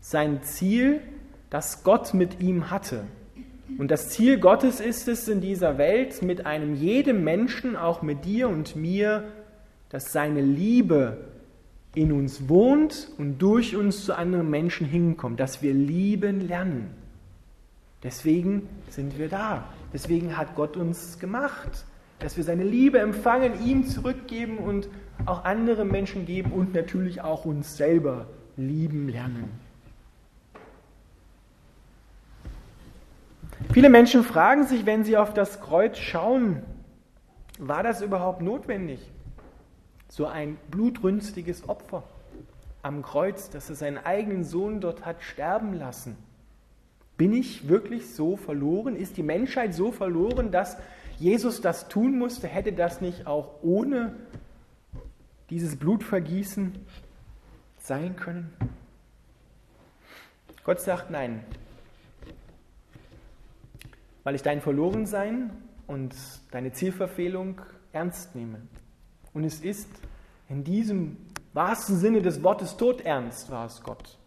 Sein 0.00 0.42
Ziel, 0.42 1.00
das 1.48 1.84
Gott 1.84 2.12
mit 2.12 2.40
ihm 2.40 2.70
hatte. 2.70 3.04
Und 3.78 3.90
das 3.90 4.10
Ziel 4.10 4.38
Gottes 4.38 4.80
ist 4.80 5.08
es 5.08 5.28
in 5.28 5.40
dieser 5.40 5.78
Welt, 5.78 6.22
mit 6.22 6.44
einem 6.44 6.74
jedem 6.74 7.24
Menschen, 7.24 7.76
auch 7.76 8.02
mit 8.02 8.24
dir 8.24 8.48
und 8.48 8.76
mir, 8.76 9.24
dass 9.90 10.12
seine 10.12 10.40
Liebe 10.40 11.18
in 11.94 12.12
uns 12.12 12.48
wohnt 12.48 13.08
und 13.18 13.38
durch 13.38 13.76
uns 13.76 14.04
zu 14.04 14.16
anderen 14.16 14.50
Menschen 14.50 14.86
hinkommt, 14.86 15.38
dass 15.38 15.62
wir 15.62 15.72
lieben 15.72 16.40
lernen. 16.40 16.90
Deswegen 18.02 18.68
sind 18.90 19.18
wir 19.18 19.28
da. 19.28 19.64
Deswegen 19.92 20.36
hat 20.36 20.56
Gott 20.56 20.76
uns 20.76 21.18
gemacht, 21.18 21.84
dass 22.18 22.36
wir 22.36 22.44
seine 22.44 22.64
Liebe 22.64 22.98
empfangen, 22.98 23.64
ihm 23.64 23.86
zurückgeben 23.86 24.58
und 24.58 24.88
auch 25.24 25.44
andere 25.44 25.84
Menschen 25.84 26.26
geben 26.26 26.52
und 26.52 26.74
natürlich 26.74 27.22
auch 27.22 27.44
uns 27.44 27.76
selber 27.76 28.26
lieben 28.56 29.08
lernen. 29.08 29.50
Viele 33.72 33.88
Menschen 33.88 34.22
fragen 34.22 34.66
sich, 34.66 34.84
wenn 34.84 35.04
sie 35.04 35.16
auf 35.16 35.32
das 35.32 35.60
Kreuz 35.60 35.96
schauen, 35.98 36.62
war 37.58 37.82
das 37.82 38.02
überhaupt 38.02 38.42
notwendig? 38.42 39.00
So 40.14 40.26
ein 40.26 40.58
blutrünstiges 40.70 41.68
Opfer 41.68 42.04
am 42.82 43.02
Kreuz, 43.02 43.50
dass 43.50 43.68
er 43.68 43.74
seinen 43.74 43.98
eigenen 43.98 44.44
Sohn 44.44 44.80
dort 44.80 45.04
hat 45.04 45.20
sterben 45.24 45.74
lassen. 45.74 46.16
Bin 47.16 47.32
ich 47.32 47.66
wirklich 47.68 48.14
so 48.14 48.36
verloren? 48.36 48.94
Ist 48.94 49.16
die 49.16 49.24
Menschheit 49.24 49.74
so 49.74 49.90
verloren, 49.90 50.52
dass 50.52 50.76
Jesus 51.18 51.60
das 51.60 51.88
tun 51.88 52.16
musste? 52.16 52.46
Hätte 52.46 52.72
das 52.72 53.00
nicht 53.00 53.26
auch 53.26 53.60
ohne 53.62 54.14
dieses 55.50 55.74
Blutvergießen 55.74 56.78
sein 57.80 58.14
können? 58.14 58.52
Gott 60.62 60.80
sagt 60.80 61.10
nein, 61.10 61.42
weil 64.22 64.36
ich 64.36 64.42
dein 64.42 64.60
Verlorensein 64.60 65.50
und 65.88 66.14
deine 66.52 66.72
Zielverfehlung 66.72 67.60
ernst 67.92 68.36
nehme. 68.36 68.60
Und 69.34 69.44
es 69.44 69.60
ist 69.60 69.88
in 70.48 70.64
diesem 70.64 71.16
wahrsten 71.52 71.96
Sinne 71.96 72.22
des 72.22 72.42
Wortes 72.42 72.76
todernst, 72.76 73.50
war 73.50 73.66
es 73.66 73.82
Gott. 73.82 74.18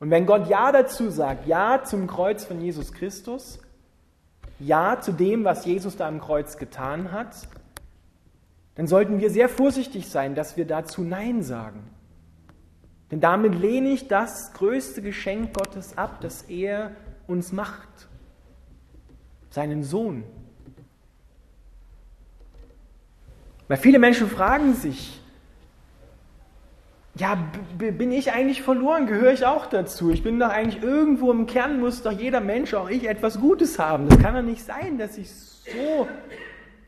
Und 0.00 0.10
wenn 0.10 0.26
Gott 0.26 0.48
Ja 0.48 0.72
dazu 0.72 1.10
sagt, 1.10 1.46
Ja 1.46 1.82
zum 1.84 2.06
Kreuz 2.06 2.44
von 2.44 2.60
Jesus 2.60 2.92
Christus, 2.92 3.58
Ja 4.60 5.00
zu 5.00 5.12
dem, 5.12 5.44
was 5.44 5.64
Jesus 5.64 5.96
da 5.96 6.08
am 6.08 6.20
Kreuz 6.20 6.56
getan 6.56 7.12
hat, 7.12 7.48
dann 8.76 8.86
sollten 8.86 9.18
wir 9.18 9.30
sehr 9.30 9.48
vorsichtig 9.48 10.08
sein, 10.08 10.36
dass 10.36 10.56
wir 10.56 10.64
dazu 10.64 11.02
Nein 11.02 11.42
sagen. 11.42 11.90
Denn 13.10 13.20
damit 13.20 13.54
lehne 13.54 13.88
ich 13.88 14.06
das 14.06 14.52
größte 14.52 15.02
Geschenk 15.02 15.54
Gottes 15.54 15.98
ab, 15.98 16.20
das 16.20 16.42
er 16.42 16.92
uns 17.26 17.52
macht, 17.52 17.88
seinen 19.50 19.82
Sohn, 19.82 20.22
Weil 23.68 23.76
viele 23.76 23.98
Menschen 23.98 24.28
fragen 24.28 24.74
sich, 24.74 25.20
ja, 27.16 27.36
bin 27.76 28.12
ich 28.12 28.32
eigentlich 28.32 28.62
verloren? 28.62 29.06
Gehöre 29.06 29.32
ich 29.32 29.44
auch 29.44 29.66
dazu? 29.66 30.10
Ich 30.10 30.22
bin 30.22 30.38
doch 30.38 30.50
eigentlich 30.50 30.82
irgendwo 30.82 31.32
im 31.32 31.46
Kern, 31.46 31.80
muss 31.80 32.02
doch 32.02 32.12
jeder 32.12 32.40
Mensch, 32.40 32.74
auch 32.74 32.88
ich, 32.88 33.08
etwas 33.08 33.40
Gutes 33.40 33.78
haben. 33.78 34.08
Das 34.08 34.18
kann 34.20 34.34
doch 34.34 34.42
nicht 34.42 34.64
sein, 34.64 34.98
dass 34.98 35.18
ich 35.18 35.30
so, 35.30 36.08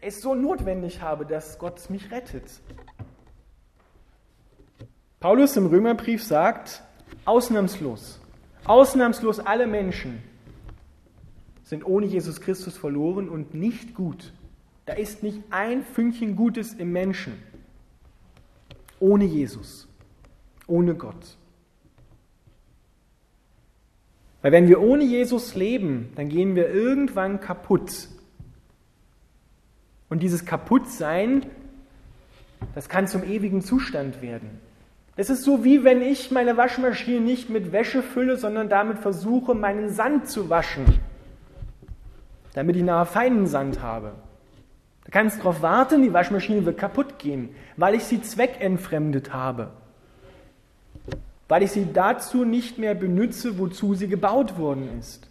es 0.01 0.23
so 0.23 0.35
notwendig 0.35 1.03
habe, 1.03 1.27
dass 1.27 1.59
Gott 1.59 1.91
mich 1.91 2.11
rettet. 2.11 2.45
Paulus 5.19 5.57
im 5.57 5.67
Römerbrief 5.67 6.23
sagt, 6.23 6.83
ausnahmslos, 7.25 8.21
ausnahmslos 8.65 9.41
alle 9.41 9.67
Menschen 9.67 10.23
sind 11.65 11.85
ohne 11.85 12.07
Jesus 12.07 12.41
Christus 12.41 12.79
verloren 12.79 13.29
und 13.29 13.53
nicht 13.53 13.95
gut. 13.95 14.33
Da 14.91 14.97
ist 14.97 15.23
nicht 15.23 15.41
ein 15.51 15.85
Fünkchen 15.85 16.35
Gutes 16.35 16.75
im 16.75 16.91
Menschen 16.91 17.35
ohne 18.99 19.25
Jesus, 19.25 19.87
ohne 20.67 20.97
Gott. 20.97 21.37
Weil 24.43 24.51
wenn 24.51 24.67
wir 24.67 24.81
ohne 24.81 25.05
Jesus 25.05 25.55
leben, 25.55 26.09
dann 26.17 26.29
gehen 26.29 26.57
wir 26.57 26.71
irgendwann 26.71 27.39
kaputt. 27.39 28.09
Und 30.09 30.25
dieses 30.25 30.45
Kaputtsein, 30.45 31.47
das 32.75 32.89
kann 32.89 33.07
zum 33.07 33.23
ewigen 33.23 33.63
Zustand 33.63 34.23
werden. 34.23 34.59
Es 35.15 35.31
ist 35.31 35.45
so 35.45 35.63
wie 35.63 35.85
wenn 35.85 36.03
ich 36.03 36.33
meine 36.33 36.57
Waschmaschine 36.57 37.21
nicht 37.21 37.49
mit 37.49 37.71
Wäsche 37.71 38.03
fülle, 38.03 38.37
sondern 38.37 38.69
damit 38.69 38.99
versuche, 38.99 39.55
meinen 39.55 39.91
Sand 39.91 40.29
zu 40.29 40.51
waschen, 40.51 40.85
damit 42.55 42.75
ich 42.75 42.83
nachher 42.83 43.07
feinen 43.07 43.47
Sand 43.47 43.83
habe. 43.83 44.15
Du 45.11 45.19
kannst 45.19 45.41
darauf 45.41 45.61
warten, 45.61 46.03
die 46.03 46.13
Waschmaschine 46.13 46.65
wird 46.65 46.79
kaputt 46.79 47.19
gehen, 47.19 47.49
weil 47.77 47.97
ich 47.97 48.05
sie 48.05 48.23
zweckentfremdet 48.23 49.33
habe. 49.33 49.73
Weil 51.49 51.65
ich 51.65 51.73
sie 51.73 51.89
dazu 51.93 52.45
nicht 52.45 52.79
mehr 52.79 52.95
benutze, 52.95 53.59
wozu 53.59 53.97
sie 53.97 54.07
gebaut 54.07 54.57
worden 54.57 55.01
ist. 55.01 55.29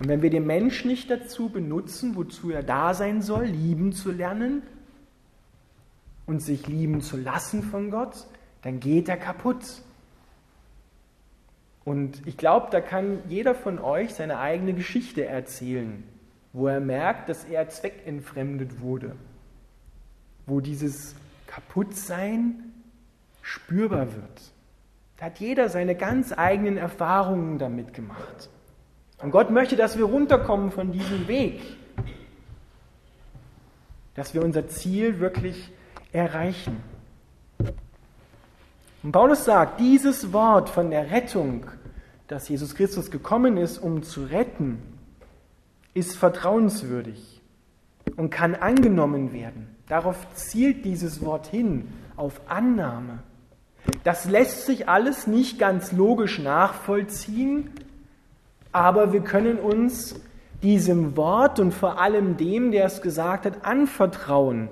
Und 0.00 0.08
wenn 0.08 0.22
wir 0.22 0.30
den 0.30 0.44
Mensch 0.44 0.84
nicht 0.84 1.12
dazu 1.12 1.48
benutzen, 1.48 2.16
wozu 2.16 2.50
er 2.50 2.64
da 2.64 2.92
sein 2.92 3.22
soll, 3.22 3.44
lieben 3.44 3.92
zu 3.92 4.10
lernen 4.10 4.62
und 6.26 6.40
sich 6.40 6.66
lieben 6.66 7.00
zu 7.00 7.16
lassen 7.16 7.62
von 7.62 7.92
Gott, 7.92 8.26
dann 8.62 8.80
geht 8.80 9.08
er 9.08 9.16
kaputt. 9.16 9.64
Und 11.84 12.26
ich 12.26 12.36
glaube, 12.36 12.66
da 12.72 12.80
kann 12.80 13.20
jeder 13.28 13.54
von 13.54 13.78
euch 13.78 14.12
seine 14.12 14.40
eigene 14.40 14.72
Geschichte 14.72 15.24
erzählen 15.24 16.02
wo 16.54 16.68
er 16.68 16.80
merkt, 16.80 17.28
dass 17.28 17.44
er 17.44 17.68
zweckentfremdet 17.68 18.80
wurde, 18.80 19.16
wo 20.46 20.60
dieses 20.60 21.16
Kaputtsein 21.48 22.72
spürbar 23.42 24.14
wird. 24.14 24.52
Da 25.18 25.26
hat 25.26 25.40
jeder 25.40 25.68
seine 25.68 25.96
ganz 25.96 26.32
eigenen 26.32 26.76
Erfahrungen 26.76 27.58
damit 27.58 27.92
gemacht. 27.92 28.48
Und 29.20 29.32
Gott 29.32 29.50
möchte, 29.50 29.74
dass 29.74 29.98
wir 29.98 30.04
runterkommen 30.04 30.70
von 30.70 30.92
diesem 30.92 31.26
Weg, 31.26 31.60
dass 34.14 34.32
wir 34.32 34.44
unser 34.44 34.68
Ziel 34.68 35.18
wirklich 35.18 35.72
erreichen. 36.12 36.82
Und 39.02 39.10
Paulus 39.10 39.44
sagt, 39.44 39.80
dieses 39.80 40.32
Wort 40.32 40.70
von 40.70 40.90
der 40.90 41.10
Rettung, 41.10 41.66
dass 42.28 42.48
Jesus 42.48 42.76
Christus 42.76 43.10
gekommen 43.10 43.56
ist, 43.56 43.78
um 43.78 44.04
zu 44.04 44.24
retten, 44.24 44.93
ist 45.94 46.16
vertrauenswürdig 46.16 47.40
und 48.16 48.30
kann 48.30 48.54
angenommen 48.54 49.32
werden. 49.32 49.68
Darauf 49.88 50.26
zielt 50.34 50.84
dieses 50.84 51.24
Wort 51.24 51.46
hin, 51.46 51.88
auf 52.16 52.40
Annahme. 52.48 53.20
Das 54.02 54.26
lässt 54.26 54.66
sich 54.66 54.88
alles 54.88 55.26
nicht 55.26 55.58
ganz 55.58 55.92
logisch 55.92 56.38
nachvollziehen, 56.38 57.70
aber 58.72 59.12
wir 59.12 59.20
können 59.20 59.58
uns 59.58 60.20
diesem 60.62 61.16
Wort 61.16 61.60
und 61.60 61.72
vor 61.72 62.00
allem 62.00 62.36
dem, 62.36 62.72
der 62.72 62.86
es 62.86 63.02
gesagt 63.02 63.44
hat, 63.44 63.64
anvertrauen, 63.64 64.68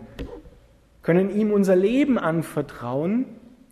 können 1.03 1.31
ihm 1.31 1.53
unser 1.53 1.77
Leben 1.77 2.19
anvertrauen. 2.19 3.27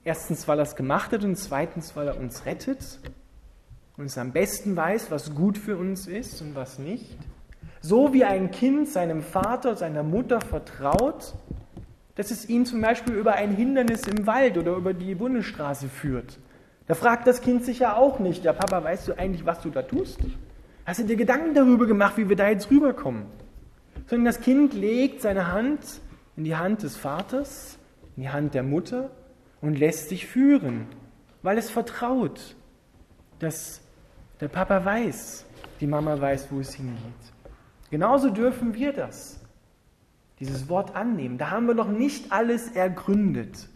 Erstens, 0.04 0.47
weil 0.47 0.59
er 0.59 0.64
es 0.64 0.76
gemacht 0.76 1.12
hat 1.12 1.25
und 1.25 1.37
zweitens, 1.37 1.97
weil 1.97 2.09
er 2.09 2.19
uns 2.19 2.45
rettet 2.45 3.00
und 3.97 4.07
es 4.07 4.19
am 4.19 4.33
besten 4.33 4.76
weiß, 4.76 5.11
was 5.11 5.35
gut 5.35 5.57
für 5.59 5.76
uns 5.76 6.07
ist 6.07 6.42
und 6.42 6.54
was 6.54 6.78
nicht. 6.78 7.16
So 7.80 8.12
wie 8.12 8.25
ein 8.25 8.50
Kind 8.50 8.88
seinem 8.88 9.22
Vater, 9.22 9.75
seiner 9.75 10.02
Mutter 10.02 10.40
vertraut, 10.40 11.34
dass 12.14 12.30
es 12.30 12.49
ihn 12.49 12.66
zum 12.66 12.82
Beispiel 12.82 13.14
über 13.14 13.32
ein 13.32 13.52
Hindernis 13.56 14.06
im 14.06 14.26
Wald 14.26 14.58
oder 14.58 14.76
über 14.76 14.92
die 14.92 15.14
Bundesstraße 15.14 15.88
führt. 15.88 16.38
Da 16.87 16.94
fragt 16.94 17.26
das 17.26 17.40
Kind 17.40 17.64
sich 17.64 17.78
ja 17.78 17.96
auch 17.96 18.18
nicht, 18.18 18.44
ja 18.44 18.52
Papa, 18.52 18.84
weißt 18.84 19.08
du 19.08 19.18
eigentlich, 19.18 19.46
was 19.46 19.60
du 19.62 19.70
da 19.70 19.82
tust? 19.82 20.18
Hast 20.84 21.00
du 21.00 21.04
dir 21.04 21.16
Gedanken 21.16 21.54
darüber 21.54 21.87
gemacht, 21.87 22.18
wie 22.18 22.28
wir 22.28 22.37
da 22.37 22.49
jetzt 22.49 22.70
rüberkommen? 22.70 23.26
Sondern 24.06 24.26
das 24.26 24.40
Kind 24.40 24.75
legt 24.75 25.22
seine 25.22 25.52
Hand 25.52 25.80
in 26.37 26.44
die 26.44 26.56
Hand 26.56 26.82
des 26.82 26.96
Vaters, 26.96 27.78
in 28.16 28.25
die 28.25 28.28
Hand 28.28 28.54
der 28.54 28.64
Mutter 28.64 29.10
und 29.62 29.78
lässt 29.78 30.08
sich 30.08 30.26
führen, 30.26 30.87
weil 31.42 31.56
es 31.56 31.70
vertraut, 31.70 32.56
dass 33.38 33.80
der 34.40 34.49
Papa 34.49 34.84
weiß, 34.84 35.46
die 35.80 35.87
Mama 35.87 36.20
weiß, 36.20 36.49
wo 36.50 36.60
es 36.60 36.75
hingeht. 36.75 37.29
Genauso 37.90 38.30
dürfen 38.30 38.75
wir 38.75 38.92
das, 38.92 39.40
dieses 40.38 40.68
Wort 40.68 40.94
annehmen. 40.94 41.38
Da 41.38 41.50
haben 41.50 41.66
wir 41.66 41.75
noch 41.75 41.88
nicht 41.88 42.32
alles 42.32 42.70
ergründet 42.70 43.68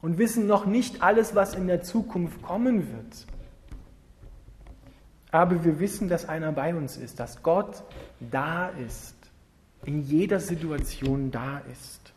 und 0.00 0.18
wissen 0.18 0.46
noch 0.46 0.66
nicht 0.66 1.02
alles, 1.02 1.34
was 1.34 1.54
in 1.54 1.66
der 1.66 1.82
Zukunft 1.82 2.42
kommen 2.42 2.92
wird. 2.92 3.26
Aber 5.30 5.64
wir 5.64 5.80
wissen, 5.80 6.08
dass 6.08 6.28
einer 6.28 6.52
bei 6.52 6.74
uns 6.74 6.96
ist, 6.96 7.20
dass 7.20 7.42
Gott 7.42 7.82
da 8.20 8.68
ist, 8.68 9.14
in 9.84 10.02
jeder 10.02 10.40
Situation 10.40 11.30
da 11.30 11.60
ist. 11.70 12.12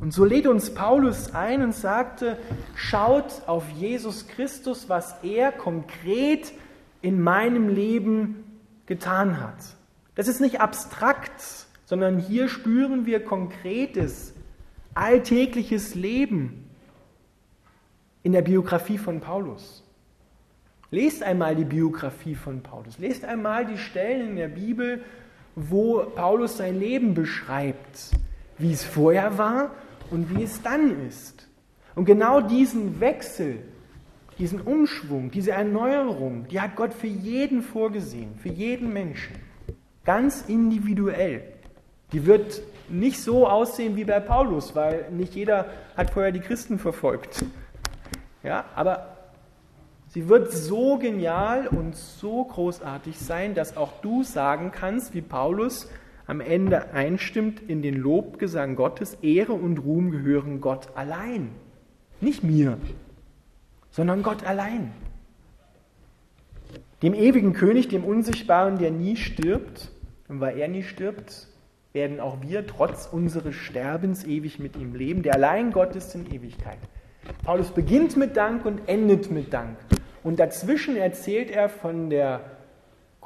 Und 0.00 0.12
so 0.12 0.24
lädt 0.24 0.46
uns 0.46 0.74
Paulus 0.74 1.34
ein 1.34 1.62
und 1.62 1.74
sagte, 1.74 2.38
schaut 2.74 3.42
auf 3.46 3.68
Jesus 3.70 4.26
Christus, 4.28 4.88
was 4.88 5.16
er 5.22 5.52
konkret 5.52 6.52
in 7.02 7.20
meinem 7.20 7.68
Leben 7.68 8.44
getan 8.86 9.40
hat. 9.40 9.76
Das 10.14 10.28
ist 10.28 10.40
nicht 10.40 10.60
abstrakt, 10.60 11.66
sondern 11.84 12.18
hier 12.18 12.48
spüren 12.48 13.06
wir 13.06 13.24
konkretes, 13.24 14.34
alltägliches 14.94 15.94
Leben 15.94 16.68
in 18.22 18.32
der 18.32 18.42
Biografie 18.42 18.98
von 18.98 19.20
Paulus. 19.20 19.84
Lest 20.90 21.22
einmal 21.22 21.54
die 21.54 21.64
Biografie 21.64 22.34
von 22.34 22.62
Paulus. 22.62 22.98
Lest 22.98 23.24
einmal 23.24 23.66
die 23.66 23.78
Stellen 23.78 24.30
in 24.30 24.36
der 24.36 24.48
Bibel, 24.48 25.02
wo 25.54 26.00
Paulus 26.14 26.56
sein 26.56 26.78
Leben 26.78 27.14
beschreibt, 27.14 28.10
wie 28.58 28.72
es 28.72 28.84
vorher 28.84 29.36
war 29.38 29.74
und 30.10 30.34
wie 30.34 30.42
es 30.42 30.62
dann 30.62 31.06
ist. 31.06 31.48
Und 31.94 32.04
genau 32.04 32.40
diesen 32.40 33.00
Wechsel, 33.00 33.58
diesen 34.38 34.60
Umschwung, 34.60 35.30
diese 35.30 35.52
Erneuerung, 35.52 36.46
die 36.48 36.60
hat 36.60 36.76
Gott 36.76 36.92
für 36.92 37.06
jeden 37.06 37.62
vorgesehen, 37.62 38.38
für 38.38 38.48
jeden 38.48 38.92
Menschen. 38.92 39.36
Ganz 40.04 40.44
individuell. 40.46 41.42
Die 42.12 42.26
wird 42.26 42.62
nicht 42.88 43.20
so 43.20 43.48
aussehen 43.48 43.96
wie 43.96 44.04
bei 44.04 44.20
Paulus, 44.20 44.76
weil 44.76 45.10
nicht 45.10 45.34
jeder 45.34 45.66
hat 45.96 46.10
vorher 46.10 46.32
die 46.32 46.40
Christen 46.40 46.78
verfolgt. 46.78 47.44
Ja, 48.42 48.66
aber 48.74 49.16
Sie 50.16 50.30
wird 50.30 50.50
so 50.50 50.96
genial 50.96 51.66
und 51.66 51.94
so 51.94 52.44
großartig 52.44 53.18
sein, 53.18 53.54
dass 53.54 53.76
auch 53.76 54.00
du 54.00 54.22
sagen 54.22 54.72
kannst, 54.72 55.12
wie 55.12 55.20
Paulus 55.20 55.90
am 56.26 56.40
Ende 56.40 56.94
einstimmt 56.94 57.60
in 57.60 57.82
den 57.82 57.96
Lobgesang 57.96 58.76
Gottes, 58.76 59.18
Ehre 59.20 59.52
und 59.52 59.76
Ruhm 59.78 60.10
gehören 60.10 60.62
Gott 60.62 60.88
allein. 60.94 61.50
Nicht 62.22 62.42
mir, 62.42 62.78
sondern 63.96 64.22
Gott 64.22 64.44
allein. 64.44 64.92
Dem 67.02 67.14
ewigen 67.14 67.54
König, 67.54 67.88
dem 67.88 68.04
Unsichtbaren, 68.04 68.76
der 68.76 68.90
nie 68.90 69.16
stirbt, 69.16 69.90
und 70.28 70.40
weil 70.40 70.58
er 70.58 70.68
nie 70.68 70.82
stirbt, 70.82 71.48
werden 71.94 72.20
auch 72.20 72.42
wir 72.42 72.66
trotz 72.66 73.08
unseres 73.10 73.54
Sterbens 73.54 74.24
ewig 74.24 74.58
mit 74.58 74.76
ihm 74.76 74.94
leben, 74.94 75.22
der 75.22 75.34
allein 75.34 75.72
Gott 75.72 75.96
ist 75.96 76.14
in 76.14 76.30
Ewigkeit. 76.30 76.76
Paulus 77.42 77.70
beginnt 77.70 78.18
mit 78.18 78.36
Dank 78.36 78.66
und 78.66 78.86
endet 78.86 79.30
mit 79.30 79.54
Dank. 79.54 79.78
Und 80.22 80.40
dazwischen 80.40 80.96
erzählt 80.96 81.50
er 81.50 81.70
von, 81.70 82.10
der, 82.10 82.40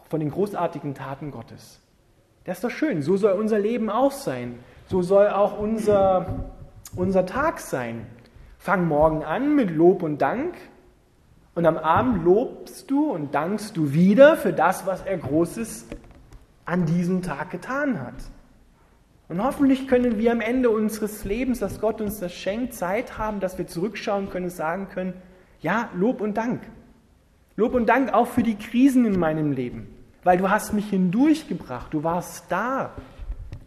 von 0.08 0.20
den 0.20 0.30
großartigen 0.30 0.94
Taten 0.94 1.32
Gottes. 1.32 1.80
Das 2.44 2.58
ist 2.58 2.64
doch 2.64 2.70
schön. 2.70 3.02
So 3.02 3.16
soll 3.16 3.32
unser 3.32 3.58
Leben 3.58 3.90
auch 3.90 4.12
sein. 4.12 4.60
So 4.86 5.02
soll 5.02 5.30
auch 5.30 5.58
unser, 5.58 6.52
unser 6.94 7.26
Tag 7.26 7.58
sein. 7.58 8.06
Fang 8.62 8.86
morgen 8.88 9.24
an 9.24 9.56
mit 9.56 9.70
Lob 9.70 10.02
und 10.02 10.20
Dank. 10.20 10.54
Und 11.54 11.64
am 11.64 11.78
Abend 11.78 12.26
lobst 12.26 12.90
du 12.90 13.10
und 13.10 13.34
dankst 13.34 13.74
du 13.74 13.94
wieder 13.94 14.36
für 14.36 14.52
das, 14.52 14.84
was 14.84 15.00
er 15.00 15.16
Großes 15.16 15.86
an 16.66 16.84
diesem 16.84 17.22
Tag 17.22 17.50
getan 17.50 17.98
hat. 18.02 18.16
Und 19.30 19.42
hoffentlich 19.42 19.88
können 19.88 20.18
wir 20.18 20.30
am 20.30 20.42
Ende 20.42 20.68
unseres 20.68 21.24
Lebens, 21.24 21.60
dass 21.60 21.80
Gott 21.80 22.02
uns 22.02 22.20
das 22.20 22.34
schenkt, 22.34 22.74
Zeit 22.74 23.16
haben, 23.16 23.40
dass 23.40 23.56
wir 23.56 23.66
zurückschauen 23.66 24.28
können 24.28 24.44
und 24.44 24.50
sagen 24.50 24.88
können, 24.90 25.14
ja, 25.62 25.88
Lob 25.94 26.20
und 26.20 26.36
Dank. 26.36 26.60
Lob 27.56 27.72
und 27.74 27.86
Dank 27.86 28.12
auch 28.12 28.26
für 28.26 28.42
die 28.42 28.56
Krisen 28.56 29.06
in 29.06 29.18
meinem 29.18 29.52
Leben, 29.52 29.88
weil 30.22 30.36
du 30.36 30.50
hast 30.50 30.74
mich 30.74 30.90
hindurchgebracht, 30.90 31.94
du 31.94 32.04
warst 32.04 32.44
da, 32.50 32.90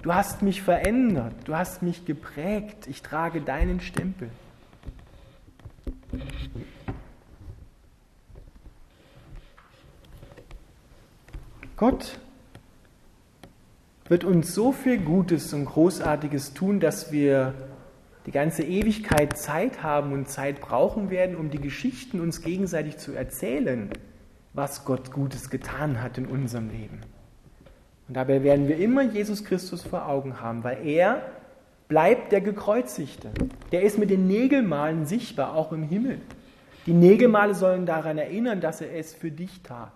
du 0.04 0.14
hast 0.14 0.44
mich 0.44 0.62
verändert, 0.62 1.34
du 1.46 1.56
hast 1.56 1.82
mich 1.82 2.06
geprägt, 2.06 2.86
ich 2.88 3.02
trage 3.02 3.42
deinen 3.42 3.80
Stempel. 3.80 4.30
Gott 11.76 12.20
wird 14.08 14.24
uns 14.24 14.54
so 14.54 14.72
viel 14.72 15.00
Gutes 15.00 15.54
und 15.54 15.66
Großartiges 15.66 16.54
tun, 16.54 16.80
dass 16.80 17.12
wir 17.12 17.54
die 18.26 18.32
ganze 18.32 18.64
Ewigkeit 18.64 19.38
Zeit 19.38 19.84
haben 19.84 20.14
und 20.14 20.30
Zeit 20.30 20.62
brauchen 20.62 21.10
werden, 21.10 21.36
um 21.36 21.50
die 21.50 21.60
Geschichten 21.60 22.22
uns 22.22 22.42
gegenseitig 22.42 22.98
zu 22.98 23.14
erzählen, 23.14 23.90
was 24.54 24.86
Gott 24.86 25.12
Gutes 25.12 25.50
getan 25.50 26.02
hat 26.02 26.18
in 26.18 26.26
unserem 26.26 26.70
Leben. 26.70 27.02
Und 28.08 28.16
dabei 28.16 28.44
werden 28.44 28.68
wir 28.68 28.78
immer 28.78 29.02
Jesus 29.02 29.44
Christus 29.44 29.84
vor 29.84 30.08
Augen 30.08 30.40
haben, 30.40 30.64
weil 30.64 30.86
er 30.86 31.24
bleibt 31.88 32.32
der 32.32 32.42
Gekreuzigte. 32.42 33.32
Der 33.72 33.84
ist 33.84 33.98
mit 33.98 34.10
den 34.10 34.28
Nägelmalen 34.28 35.06
sichtbar, 35.06 35.56
auch 35.56 35.72
im 35.72 35.84
Himmel. 35.84 36.22
Die 36.86 36.94
Nägelmale 36.94 37.56
sollen 37.56 37.86
daran 37.86 38.18
erinnern, 38.18 38.60
dass 38.60 38.82
er 38.82 38.94
es 38.96 39.14
für 39.14 39.32
dich 39.32 39.62
tat. 39.64 39.92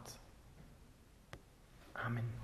Amen. 1.93 2.36